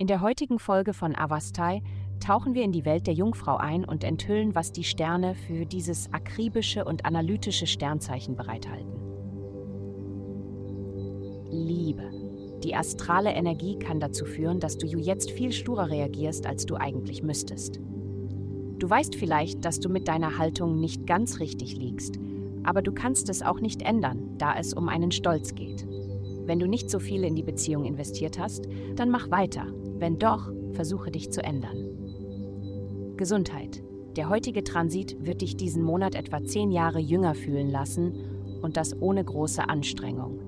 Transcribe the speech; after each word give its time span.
In 0.00 0.06
der 0.06 0.22
heutigen 0.22 0.58
Folge 0.58 0.94
von 0.94 1.14
Avastai 1.14 1.82
tauchen 2.20 2.54
wir 2.54 2.62
in 2.62 2.72
die 2.72 2.86
Welt 2.86 3.06
der 3.06 3.12
Jungfrau 3.12 3.58
ein 3.58 3.84
und 3.84 4.02
enthüllen, 4.02 4.54
was 4.54 4.72
die 4.72 4.82
Sterne 4.82 5.34
für 5.34 5.66
dieses 5.66 6.10
akribische 6.10 6.86
und 6.86 7.04
analytische 7.04 7.66
Sternzeichen 7.66 8.34
bereithalten. 8.34 8.94
Liebe. 11.50 12.10
Die 12.64 12.74
astrale 12.74 13.32
Energie 13.34 13.78
kann 13.78 14.00
dazu 14.00 14.24
führen, 14.24 14.58
dass 14.58 14.78
du 14.78 14.86
jetzt 14.86 15.32
viel 15.32 15.52
sturer 15.52 15.90
reagierst, 15.90 16.46
als 16.46 16.64
du 16.64 16.76
eigentlich 16.76 17.22
müsstest. 17.22 17.78
Du 18.78 18.88
weißt 18.88 19.16
vielleicht, 19.16 19.66
dass 19.66 19.80
du 19.80 19.90
mit 19.90 20.08
deiner 20.08 20.38
Haltung 20.38 20.80
nicht 20.80 21.06
ganz 21.06 21.40
richtig 21.40 21.76
liegst, 21.76 22.18
aber 22.62 22.80
du 22.80 22.92
kannst 22.92 23.28
es 23.28 23.42
auch 23.42 23.60
nicht 23.60 23.82
ändern, 23.82 24.38
da 24.38 24.54
es 24.58 24.72
um 24.72 24.88
einen 24.88 25.12
Stolz 25.12 25.54
geht. 25.54 25.86
Wenn 26.50 26.58
du 26.58 26.66
nicht 26.66 26.90
so 26.90 26.98
viel 26.98 27.22
in 27.22 27.36
die 27.36 27.44
Beziehung 27.44 27.84
investiert 27.84 28.36
hast, 28.36 28.66
dann 28.96 29.08
mach 29.08 29.30
weiter. 29.30 29.68
Wenn 30.00 30.18
doch, 30.18 30.50
versuche 30.72 31.12
dich 31.12 31.30
zu 31.30 31.44
ändern. 31.44 33.14
Gesundheit. 33.16 33.84
Der 34.16 34.28
heutige 34.28 34.64
Transit 34.64 35.24
wird 35.24 35.42
dich 35.42 35.56
diesen 35.56 35.84
Monat 35.84 36.16
etwa 36.16 36.42
zehn 36.42 36.72
Jahre 36.72 36.98
jünger 36.98 37.36
fühlen 37.36 37.70
lassen 37.70 38.14
und 38.62 38.76
das 38.76 39.00
ohne 39.00 39.24
große 39.24 39.68
Anstrengung. 39.68 40.40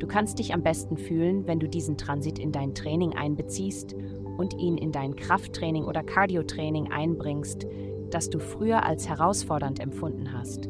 Du 0.00 0.08
kannst 0.08 0.40
dich 0.40 0.52
am 0.52 0.64
besten 0.64 0.96
fühlen, 0.96 1.46
wenn 1.46 1.60
du 1.60 1.68
diesen 1.68 1.96
Transit 1.96 2.40
in 2.40 2.50
dein 2.50 2.74
Training 2.74 3.12
einbeziehst 3.12 3.94
und 4.36 4.58
ihn 4.58 4.76
in 4.76 4.90
dein 4.90 5.14
Krafttraining 5.14 5.84
oder 5.84 6.02
Cardiotraining 6.02 6.90
einbringst, 6.90 7.68
das 8.10 8.30
du 8.30 8.40
früher 8.40 8.84
als 8.84 9.08
herausfordernd 9.08 9.78
empfunden 9.78 10.32
hast. 10.32 10.68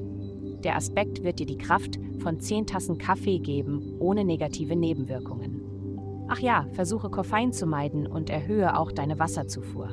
Der 0.65 0.77
Aspekt 0.77 1.25
wird 1.25 1.39
dir 1.39 1.47
die 1.47 1.59
Kraft 1.59 1.99
von 2.19 2.39
10 2.39 2.67
Tassen 2.67 2.99
Kaffee 2.99 3.39
geben, 3.39 3.97
ohne 3.99 4.25
negative 4.25 4.77
Nebenwirkungen. 4.77 6.27
Ach 6.29 6.39
ja, 6.39 6.67
versuche 6.73 7.11
Koffein 7.11 7.53
zu 7.53 7.67
meiden 7.67 8.07
und 8.07 8.31
erhöhe 8.31 8.79
auch 8.79 8.93
deine 8.93 9.19
Wasserzufuhr. 9.19 9.89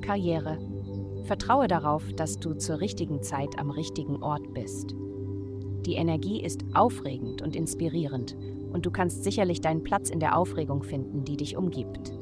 Karriere. 0.00 0.58
Vertraue 1.24 1.68
darauf, 1.68 2.12
dass 2.14 2.38
du 2.38 2.54
zur 2.54 2.80
richtigen 2.80 3.22
Zeit 3.22 3.58
am 3.58 3.70
richtigen 3.70 4.22
Ort 4.22 4.54
bist. 4.54 4.94
Die 5.84 5.94
Energie 5.94 6.42
ist 6.42 6.64
aufregend 6.74 7.42
und 7.42 7.56
inspirierend 7.56 8.36
und 8.72 8.86
du 8.86 8.90
kannst 8.90 9.24
sicherlich 9.24 9.60
deinen 9.60 9.82
Platz 9.82 10.10
in 10.10 10.20
der 10.20 10.36
Aufregung 10.36 10.82
finden, 10.82 11.24
die 11.24 11.36
dich 11.36 11.56
umgibt. 11.56 12.12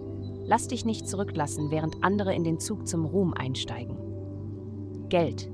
Lass 0.45 0.67
dich 0.67 0.85
nicht 0.85 1.07
zurücklassen, 1.07 1.71
während 1.71 2.03
andere 2.03 2.35
in 2.35 2.43
den 2.43 2.59
Zug 2.59 2.89
zum 2.89 3.05
Ruhm 3.05 3.35
einsteigen. 3.35 3.97
Geld. 5.09 5.51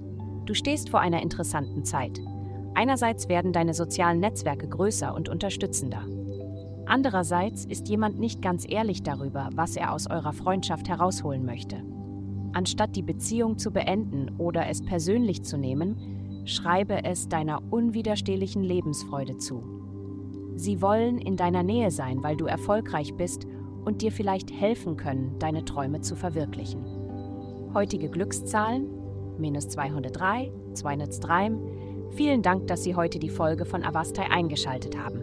Du 0.46 0.54
stehst 0.54 0.90
vor 0.90 1.00
einer 1.00 1.22
interessanten 1.22 1.84
Zeit. 1.84 2.20
Einerseits 2.74 3.28
werden 3.28 3.52
deine 3.52 3.74
sozialen 3.74 4.20
Netzwerke 4.20 4.68
größer 4.68 5.12
und 5.12 5.28
unterstützender. 5.28 6.02
Andererseits 6.86 7.64
ist 7.64 7.88
jemand 7.88 8.20
nicht 8.20 8.42
ganz 8.42 8.64
ehrlich 8.68 9.02
darüber, 9.02 9.50
was 9.54 9.76
er 9.76 9.92
aus 9.92 10.08
eurer 10.08 10.32
Freundschaft 10.32 10.88
herausholen 10.88 11.44
möchte. 11.44 11.82
Anstatt 12.52 12.94
die 12.94 13.02
Beziehung 13.02 13.58
zu 13.58 13.72
beenden 13.72 14.36
oder 14.38 14.68
es 14.68 14.84
persönlich 14.84 15.42
zu 15.42 15.58
nehmen, 15.58 16.44
schreibe 16.44 17.04
es 17.04 17.28
deiner 17.28 17.60
unwiderstehlichen 17.72 18.62
Lebensfreude 18.62 19.38
zu. 19.38 19.64
Sie 20.54 20.80
wollen 20.80 21.18
in 21.18 21.36
deiner 21.36 21.64
Nähe 21.64 21.90
sein, 21.90 22.22
weil 22.22 22.36
du 22.36 22.46
erfolgreich 22.46 23.14
bist 23.14 23.46
und 23.84 24.00
dir 24.00 24.12
vielleicht 24.12 24.52
helfen 24.52 24.96
können, 24.96 25.38
deine 25.40 25.64
Träume 25.64 26.02
zu 26.02 26.14
verwirklichen. 26.14 26.84
Heutige 27.74 28.08
Glückszahlen 28.08 28.86
minus 29.38 29.68
203, 29.68 30.52
203. 30.74 31.52
Vielen 32.10 32.42
Dank, 32.42 32.66
dass 32.66 32.84
Sie 32.84 32.94
heute 32.94 33.18
die 33.18 33.28
Folge 33.28 33.64
von 33.64 33.84
Avastai 33.84 34.30
eingeschaltet 34.30 34.96
haben. 34.98 35.22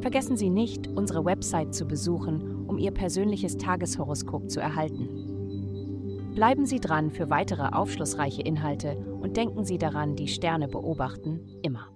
Vergessen 0.00 0.36
Sie 0.36 0.50
nicht, 0.50 0.88
unsere 0.88 1.24
Website 1.24 1.74
zu 1.74 1.86
besuchen, 1.86 2.66
um 2.66 2.78
Ihr 2.78 2.90
persönliches 2.90 3.56
Tageshoroskop 3.56 4.50
zu 4.50 4.60
erhalten. 4.60 6.32
Bleiben 6.34 6.66
Sie 6.66 6.80
dran 6.80 7.10
für 7.10 7.30
weitere 7.30 7.68
aufschlussreiche 7.74 8.42
Inhalte 8.42 8.96
und 9.20 9.36
denken 9.36 9.64
Sie 9.64 9.78
daran, 9.78 10.16
die 10.16 10.28
Sterne 10.28 10.68
beobachten 10.68 11.40
immer. 11.62 11.95